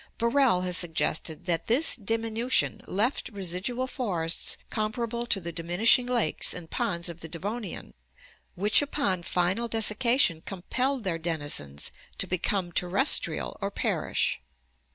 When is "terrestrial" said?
12.71-13.59